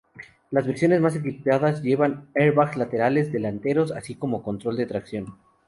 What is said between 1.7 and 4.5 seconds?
llevan airbags laterales delanteros, así como